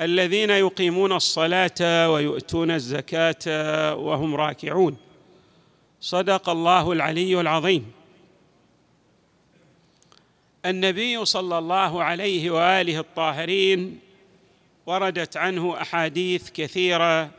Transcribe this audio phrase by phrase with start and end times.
[0.00, 4.96] الذين يقيمون الصلاة ويؤتون الزكاة وهم راكعون.
[6.00, 7.92] صدق الله العلي العظيم.
[10.66, 14.00] النبي صلى الله عليه وآله الطاهرين
[14.86, 17.30] وردت عنه أحاديث كثيرة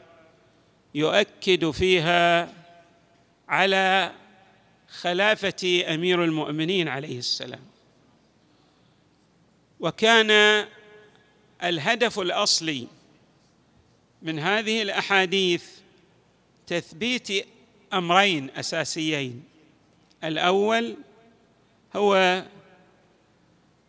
[0.95, 2.53] يؤكد فيها
[3.49, 4.11] على
[4.89, 7.65] خلافة أمير المؤمنين عليه السلام.
[9.79, 10.65] وكان
[11.63, 12.87] الهدف الأصلي
[14.21, 15.63] من هذه الأحاديث
[16.67, 17.47] تثبيت
[17.93, 19.43] أمرين أساسيين.
[20.23, 20.95] الأول
[21.95, 22.43] هو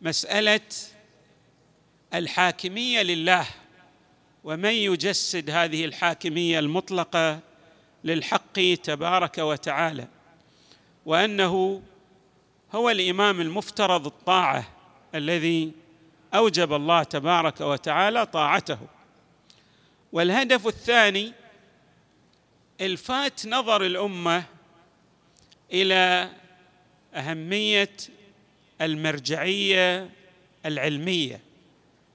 [0.02, 0.60] مسألة
[2.14, 3.46] الحاكمية لله
[4.44, 7.40] ومن يجسد هذه الحاكمية المطلقة
[8.04, 10.08] للحق تبارك وتعالى
[11.06, 11.82] وأنه
[12.74, 14.68] هو الإمام المفترض الطاعة
[15.14, 15.72] الذي
[16.34, 18.78] أوجب الله تبارك وتعالى طاعته.
[20.12, 21.32] والهدف الثاني
[22.80, 24.44] إلفات نظر الأمة
[25.72, 26.30] إلى
[27.14, 27.90] أهمية
[28.80, 30.10] المرجعية
[30.66, 31.40] العلمية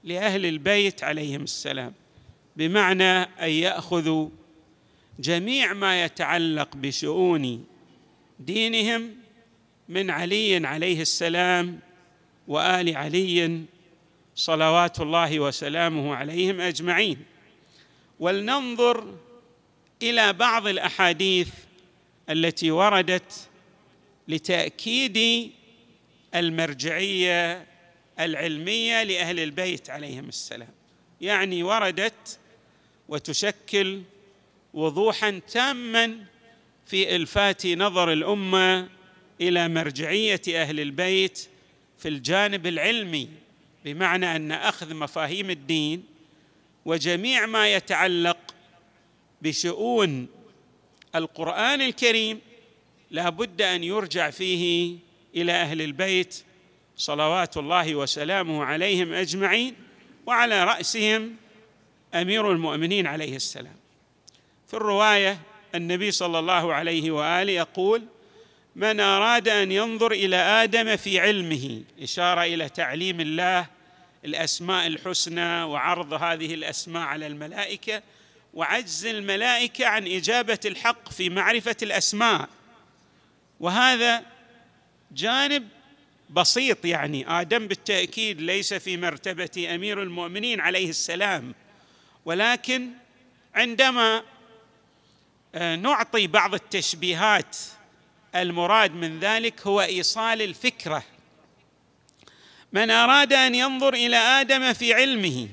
[0.04, 1.92] لأهل البيت عليهم السلام
[2.56, 4.28] بمعنى أن يأخذوا
[5.18, 7.66] جميع ما يتعلق بشؤون
[8.40, 9.14] دينهم
[9.88, 11.80] من علي عليه السلام
[12.48, 13.64] وآل علي
[14.34, 17.18] صلوات الله وسلامه عليهم أجمعين.
[18.20, 19.14] ولننظر
[20.02, 21.48] إلى بعض الأحاديث
[22.30, 23.48] التي وردت
[24.28, 25.50] لتأكيد
[26.34, 27.66] المرجعية
[28.20, 30.74] العلمية لأهل البيت عليهم السلام.
[31.20, 32.38] يعني وردت
[33.08, 34.02] وتشكل
[34.74, 36.24] وضوحا تاما
[36.86, 38.88] في إلفات نظر الأمة
[39.40, 41.48] إلى مرجعية أهل البيت
[41.98, 43.28] في الجانب العلمي.
[43.84, 46.04] بمعنى أن أخذ مفاهيم الدين
[46.84, 48.54] وجميع ما يتعلق
[49.42, 50.26] بشؤون
[51.14, 52.40] القرآن الكريم
[53.10, 54.96] لا بد أن يرجع فيه
[55.36, 56.44] إلى أهل البيت
[56.96, 59.74] صلوات الله وسلامه عليهم أجمعين
[60.26, 61.36] وعلى رأسهم
[62.14, 63.76] أمير المؤمنين عليه السلام.
[64.66, 65.38] في الرواية
[65.74, 68.02] النبي صلى الله عليه وآله يقول
[68.76, 73.66] من أراد أن ينظر إلى آدم في علمه إشارة إلى تعليم الله
[74.24, 78.02] الأسماء الحسنى وعرض هذه الأسماء على الملائكة
[78.54, 82.48] وعجز الملائكة عن إجابة الحق في معرفة الأسماء.
[83.60, 84.22] وهذا
[85.12, 85.68] جانب
[86.30, 91.54] بسيط يعني آدم بالتأكيد ليس في مرتبة أمير المؤمنين عليه السلام
[92.24, 92.90] ولكن
[93.54, 94.22] عندما
[95.54, 97.56] آه، نعطي بعض التشبيهات
[98.34, 101.02] المراد من ذلك هو إيصال الفكرة.
[102.74, 105.48] من أراد أن ينظر إلى آدم في علمه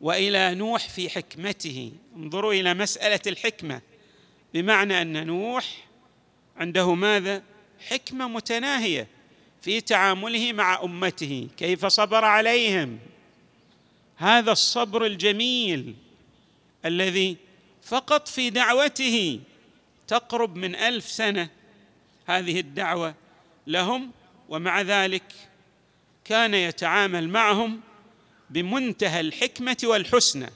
[0.00, 1.92] وإلى نوح في حكمته.
[2.16, 3.80] انظروا إلى مسألة الحكمة
[4.54, 5.64] بمعنى أن نوح
[6.56, 7.42] عنده ماذا؟
[7.88, 9.06] حكمة متناهية
[9.62, 12.98] في تعامله مع أمته كيف صبر عليهم.
[14.16, 15.94] هذا الصبر الجميل
[16.84, 17.36] الذي
[17.82, 19.40] فقط في دعوته
[20.08, 21.48] تقرب من ألف سنة
[22.26, 23.14] هذه الدعوة
[23.66, 24.10] لهم
[24.48, 25.49] ومع ذلك
[26.30, 27.80] كان يتعامل معهم
[28.50, 30.50] بمنتهى الحكمة والحسنى.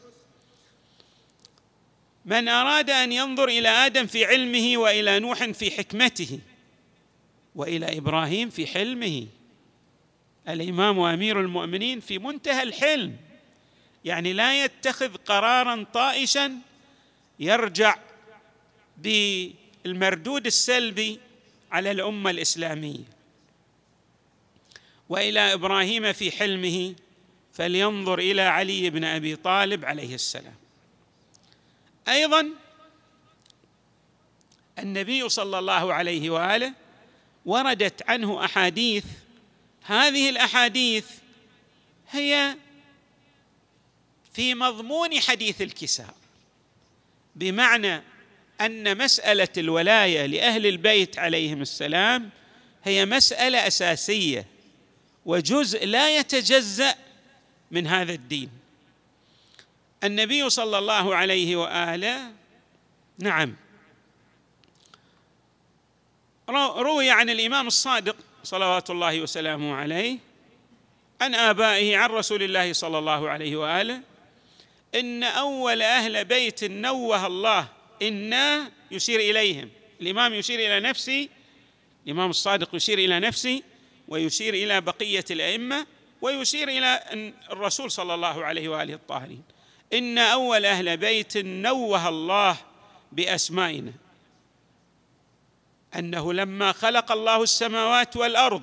[2.24, 6.38] من أراد أن ينظر إلى آدم في علمه وإلى نوح في حكمته
[7.54, 9.26] وإلى إبراهيم في حلمه.
[10.48, 13.16] الإمام وأمير المؤمنين في منتهى الحلم
[14.04, 16.58] يعني لا يتخذ قرارا طائشا
[17.40, 17.96] يرجع
[18.96, 21.20] بالمردود السلبي
[21.72, 23.13] على الأمة الإسلامية.
[25.08, 26.94] وإلى إبراهيم في حلمه
[27.52, 30.54] فلينظر إلى علي بن أبي طالب عليه السلام.
[32.08, 32.48] أيضا
[34.78, 36.72] النبي صلى الله عليه وآله
[37.46, 39.04] وردت عنه أحاديث
[39.82, 41.06] هذه الأحاديث
[42.10, 42.56] هي
[44.32, 46.14] في مضمون حديث الكساء
[47.36, 48.02] بمعنى
[48.60, 52.30] أن مسألة الولاية لأهل البيت عليهم السلام
[52.84, 54.46] هي مسألة أساسية
[55.26, 56.94] وجزء لا يتجزأ
[57.70, 58.50] من هذا الدين.
[60.04, 62.32] النبي صلى الله عليه وآله
[63.18, 63.56] نعم.
[66.76, 70.18] روي عن الإمام الصادق صلوات الله وسلامه عليه
[71.20, 74.00] عن آبائه عن رسول الله صلى الله عليه وآله
[74.94, 77.68] إن أول أهل بيت نوه الله
[78.02, 79.70] أنا يشير إليهم.
[80.00, 81.28] الإمام يشير إلى نفسه
[82.06, 83.62] الإمام الصادق يشير إلى نفسه
[84.08, 85.86] ويشير إلى بقية الأئمة
[86.22, 87.00] ويشير إلى
[87.50, 89.42] الرسول صلى الله عليه وآله الطاهرين.
[89.92, 92.56] إن أول أهل بيت نوه الله
[93.12, 93.92] بأسمائنا.
[95.96, 98.62] أنه لما خلق الله السماوات والأرض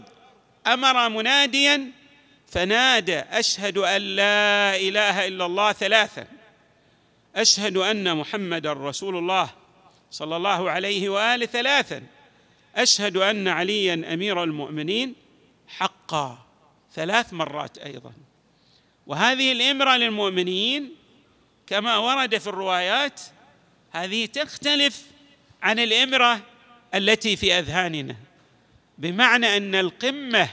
[0.67, 1.91] أمر مناديا
[2.47, 6.27] فنادى أشهد أن لا إله إلا الله ثلاثا.
[7.35, 9.49] أشهد أن محمدا رسول الله
[10.11, 12.03] صلى الله عليه وآله ثلاثا.
[12.75, 15.20] أشهد أن عليا أمير المؤمنين.
[15.77, 16.45] حقا
[16.93, 18.13] ثلاث مرات أيضا.
[19.07, 20.95] وهذه الامره للمؤمنين
[21.67, 23.21] كما ورد في الروايات
[23.91, 25.05] هذه تختلف
[25.61, 26.41] عن الامره
[26.95, 28.15] التي في أذهاننا
[28.97, 30.49] بمعنى أن القمة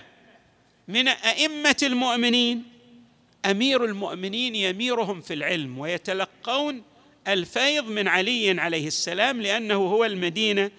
[0.88, 2.64] من أئمة المؤمنين
[3.46, 6.82] أمير المؤمنين يميرهم في العلم ويتلقون
[7.28, 10.70] الفيض من علي عليه السلام لأنه هو المدينة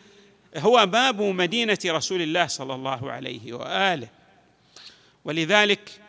[0.58, 4.08] هو باب مدينة رسول الله صلى الله عليه وآله.
[5.26, 6.02] ولذلك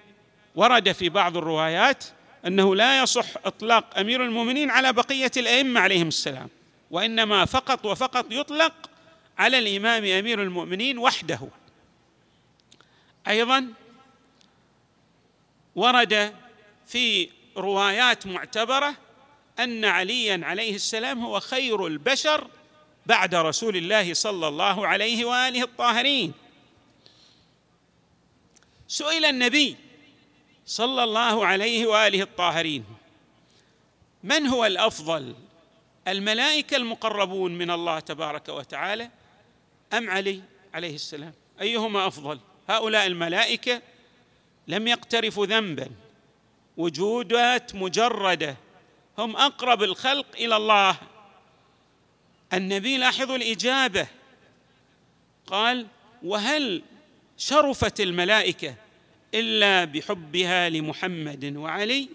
[0.55, 2.05] ورد في بعض الروايات
[2.47, 6.49] أنه لا يصح إطلاق أمير المؤمنين على بقية الأئمة عليهم السلام
[6.91, 8.91] وإنما فقط وفقط يطلق
[9.39, 11.41] على الإمام أمير المؤمنين وحده.
[13.29, 13.69] أيضا
[15.77, 16.35] ورد
[16.87, 18.95] في روايات معتبرة
[19.59, 22.47] أن عليا عليه السلام هو خير البشر
[23.07, 26.33] بعد رسول الله صلى الله عليه وآله الطاهرين.
[28.91, 29.77] سئل النبي
[30.67, 32.85] صلى الله عليه وآله الطاهرين
[34.23, 35.35] من هو الأفضل؟
[36.09, 39.11] الملائكة المقربون من الله تبارك وتعالى
[39.93, 40.43] أم علي
[40.75, 43.83] عليه السلام؟ أيهما أفضل؟ هؤلاء الملائكة
[44.69, 45.91] لم يقترفوا ذنبا
[46.77, 48.57] وجودات مجردة
[49.19, 50.97] هم أقرب الخلق إلى الله.
[52.53, 54.07] النبي لاحظوا الإجابة
[55.47, 55.87] قال
[56.23, 56.83] وهل
[57.41, 58.75] شرفت الملائكة
[59.35, 62.09] إلا بحبها لمحمد وعلي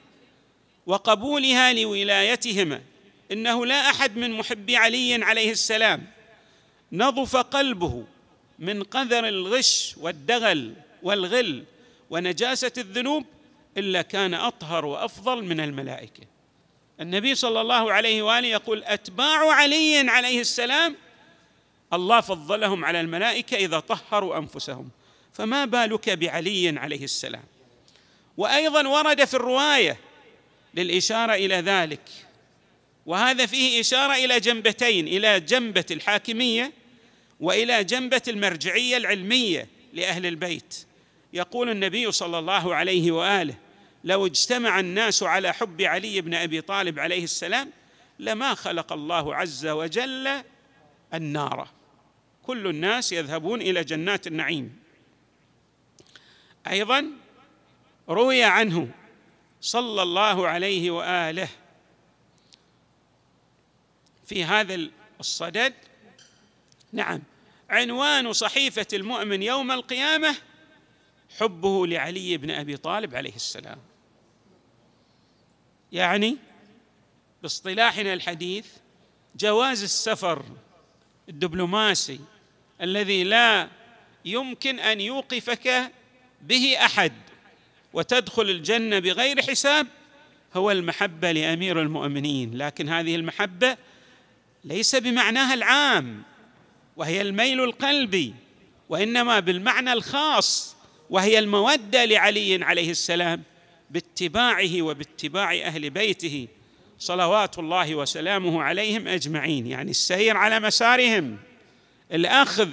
[0.85, 2.81] وقبولها لولايتهما.
[3.31, 6.07] إنه لا أحد من محبي علي عليه السلام.
[6.91, 8.03] نظف قلبه
[8.59, 10.73] من قذر الغش والدغل
[11.03, 11.63] والغل
[12.09, 13.25] ونجاسة الذنوب
[13.77, 16.23] إلا كان أطهر وأفضل من الملائكة.
[17.01, 20.95] النبي صلى الله عليه وآله يقول أتباع علي عليه السلام.
[21.93, 24.89] الله فضلهم على الملائكة إذا طهروا أنفسهم.
[25.35, 27.43] فما بالك بعلي عليه السلام؟
[28.37, 29.97] وأيضا ورد في الرواية
[30.73, 32.01] للإشارة إلى ذلك.
[33.05, 36.71] وهذا فيه إشارة إلى جنبتين إلى جنبة الحاكمية
[37.39, 40.85] وإلى جنبة المرجعية العلمية لأهل البيت.
[41.33, 43.55] يقول النبي صلى الله عليه وآله
[44.03, 47.71] لو اجتمع الناس على حب علي بن أبي طالب عليه السلام
[48.19, 50.29] لما خلق الله عز وجل
[51.13, 51.67] النار.
[52.43, 54.84] كل الناس يذهبون إلى جنات النعيم.
[56.69, 57.11] أيضا
[58.09, 58.89] روي عنه
[59.61, 61.49] صلى الله عليه وآله
[64.25, 65.73] في هذا الصدد.
[66.93, 67.21] نعم
[67.69, 70.35] عنوان صحيفة المؤمن يوم القيامة
[71.39, 73.77] حبه لعلي بن أبي طالب عليه السلام.
[75.91, 76.37] يعني
[77.41, 78.67] باصطلاحنا الحديث
[79.35, 80.45] جواز السفر
[81.29, 82.19] الدبلوماسي
[82.81, 83.69] الذي لا
[84.25, 85.91] يمكن أن يوقفك
[86.41, 87.13] به أحد
[87.93, 89.87] وتدخل الجنة بغير حساب
[90.55, 93.77] هو المحبة لأمير المؤمنين لكن هذه المحبة
[94.63, 96.23] ليس بمعناها العام
[96.97, 98.33] وهي الميل القلبي
[98.89, 100.75] وإنما بالمعنى الخاص
[101.09, 103.43] وهي المودة لعلي عليه السلام
[103.89, 106.47] باتباعه وباتباع أهل بيته
[106.99, 111.37] صلوات الله وسلامه عليهم أجمعين يعني السير على مسارهم
[112.11, 112.69] الأخذ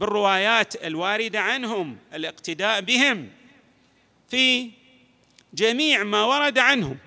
[0.00, 3.28] بالروايات الواردة عنهم الاقتداء بهم
[4.30, 4.70] في
[5.54, 6.98] جميع ما ورد عنهم.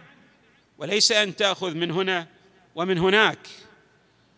[0.78, 2.28] وليس أن تأخذ من هنا
[2.76, 3.48] ومن هناك.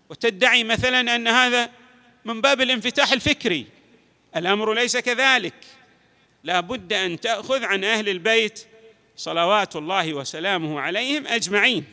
[0.10, 1.72] وتدعي مثلا أن هذا
[2.26, 3.68] من باب الانفتاح الفكري.
[4.36, 5.54] الأمر ليس كذلك.
[6.44, 8.68] لا بد أن تأخذ عن أهل البيت
[9.18, 11.86] صلوات الله وسلامه عليهم أجمعين.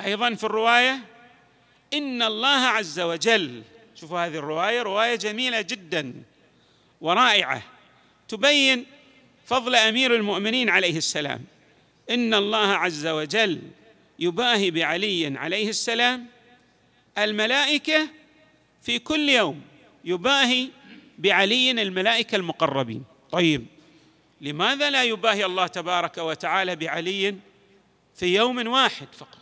[0.00, 1.00] أيضا في الرواية
[1.94, 3.62] إن الله عز وجل
[4.02, 6.14] شوفوا هذه الرواية رواية جميلة جدا
[7.00, 7.62] ورائعة.
[8.28, 8.86] تبين
[9.46, 11.44] فضل أمير المؤمنين عليه السلام.
[12.10, 13.60] إن الله عز وجل
[14.18, 16.26] يباهي بعلي عليه السلام
[17.18, 18.08] الملائكة
[18.82, 19.62] في كل يوم
[20.04, 20.68] يباهي
[21.18, 23.04] بعلي الملائكة المقربين.
[23.30, 23.66] طيب
[24.40, 27.34] لماذا لا يباهي الله تبارك وتعالى بعلي
[28.14, 29.38] في يوم واحد فقط؟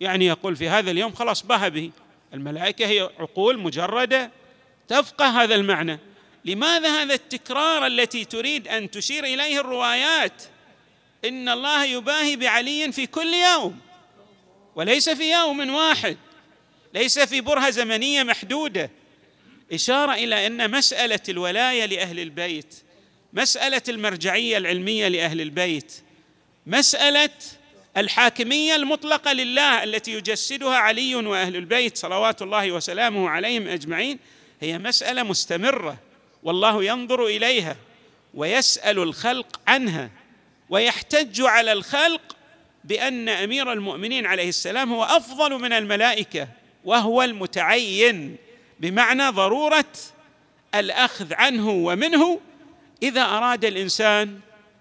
[0.00, 1.90] يعني يقول في هذا اليوم خلاص باهى به.
[2.34, 4.30] الملائكة هي عقول مجردة
[4.88, 5.98] تفقه هذا المعنى.
[6.44, 10.42] لماذا هذا التكرار التي تريد أن تشير إليه الروايات؟
[11.24, 13.78] إن الله يباهي بعلي في كل يوم
[14.74, 16.16] وليس في يوم واحد
[16.94, 18.90] ليس في برهة زمنية محدودة.
[19.72, 22.74] إشارة إلى أن مسألة الولاية لأهل البيت
[23.32, 25.92] مسألة المرجعية العلمية لأهل البيت
[26.66, 27.30] مسألة
[27.96, 34.18] الحاكمية المطلقة لله التي يجسدها علي وأهل البيت صلوات الله وسلامه عليهم أجمعين
[34.60, 35.96] هي مسألة مستمرة
[36.42, 37.76] والله ينظر إليها
[38.34, 40.10] ويسأل الخلق عنها
[40.70, 42.36] ويحتج على الخلق
[42.84, 46.48] بأن أمير المؤمنين عليه السلام هو أفضل من الملائكة
[46.84, 48.36] وهو المتعين
[48.80, 49.92] بمعنى ضرورة
[50.74, 52.40] الأخذ عنه ومنه
[53.02, 54.40] إذا أراد الإنسان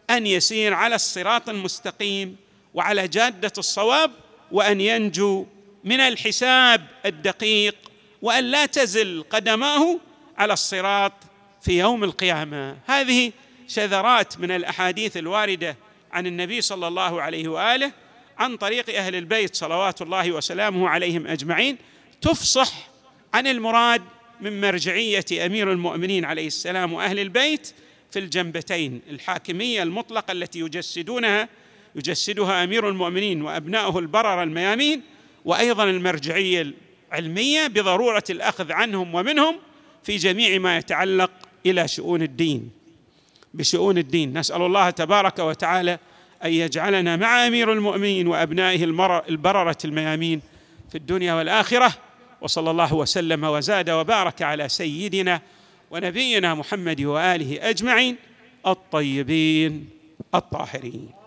[0.09, 2.35] أن يسير على الصراط المستقيم
[2.73, 4.11] وعلى جادة الصواب
[4.51, 5.45] وأن ينجو
[5.83, 7.75] من الحساب الدقيق
[8.21, 9.99] وأن لا تزل قدماه
[10.37, 11.13] على الصراط
[11.61, 12.77] في يوم القيامة.
[12.85, 13.31] هذه
[13.67, 15.77] شذرات من الأحاديث الواردة
[16.11, 17.91] عن النبي صلى الله عليه وآله
[18.37, 21.77] عن طريق أهل البيت صلوات الله وسلامه عليهم أجمعين
[22.21, 22.89] تفصح
[23.33, 24.01] عن المراد
[24.41, 27.73] من مرجعية أمير المؤمنين عليه السلام وأهل البيت
[28.11, 31.49] في الجنبتين الحاكمية المطلقة التي يجسدونها
[31.95, 35.01] يجسدها أمير المؤمنين وابناؤه البرر الميامين
[35.45, 36.73] وأيضا المرجعية
[37.11, 39.55] العلمية بضرورة الأخذ عنهم ومنهم
[40.03, 41.31] في جميع ما يتعلق
[41.65, 42.71] إلى شؤون الدين.
[43.53, 44.37] بشؤون الدين.
[44.37, 45.99] نسأل الله تبارك وتعالى
[46.45, 48.83] أن يجعلنا مع أمير المؤمنين وأبنائه
[49.29, 50.41] البررة الميامين
[50.89, 51.93] في الدنيا والآخرة.
[52.41, 55.41] وصلى الله وسلم وزاد وبارك على سيدنا
[55.91, 58.15] ونبينا محمد وآله أجمعين
[58.67, 59.89] الطيبين
[60.35, 61.18] الطاهرين.